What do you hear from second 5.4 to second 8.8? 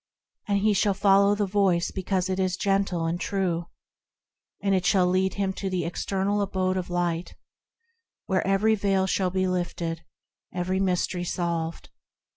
to the eternal abode of Light, Where every